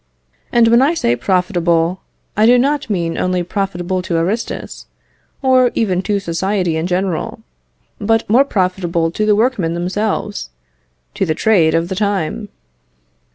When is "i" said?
0.81-0.95, 2.35-2.47